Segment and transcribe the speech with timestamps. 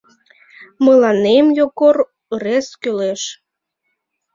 [0.85, 1.97] Мыланем Йогор
[2.33, 3.21] ырес кӱлеш.